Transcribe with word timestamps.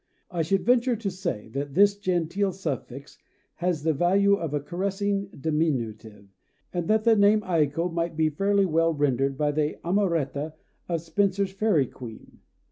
I 0.31 0.41
should 0.41 0.65
venture 0.65 0.95
to 0.95 1.11
say 1.11 1.49
that 1.49 1.75
this 1.75 1.95
genteel 1.95 2.53
suffix 2.53 3.19
has 3.57 3.83
the 3.83 3.93
value 3.93 4.33
of 4.33 4.51
a 4.51 4.59
caressing 4.59 5.27
diminutive, 5.27 6.27
and 6.73 6.87
that 6.87 7.03
the 7.03 7.15
name 7.15 7.41
Aiko 7.41 7.93
might 7.93 8.17
be 8.17 8.29
fairly 8.31 8.65
well 8.65 8.95
rendered 8.95 9.37
by 9.37 9.51
the 9.51 9.77
"Amoretta" 9.85 10.53
of 10.89 11.01
Spenser's 11.01 11.51
Faerie 11.51 11.85
Queene. 11.85 12.39